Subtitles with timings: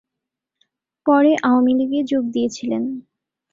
[1.05, 2.83] পরে আওয়ামী লীগে যোগ দিয়েছিলেন।